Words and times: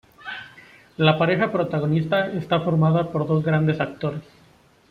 La 0.97 1.15
pareja 1.19 1.51
protagonista 1.51 2.25
está 2.31 2.61
formada 2.61 3.11
por 3.11 3.27
dos 3.27 3.43
grandes 3.45 3.79
actores. 3.79 4.23